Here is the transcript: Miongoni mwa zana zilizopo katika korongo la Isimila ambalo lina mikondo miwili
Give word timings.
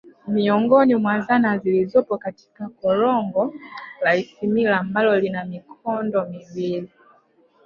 Miongoni 0.27 0.95
mwa 0.95 1.21
zana 1.21 1.57
zilizopo 1.57 2.17
katika 2.17 2.69
korongo 2.69 3.53
la 4.01 4.15
Isimila 4.15 4.79
ambalo 4.79 5.19
lina 5.19 5.45
mikondo 5.45 6.25
miwili 6.25 6.89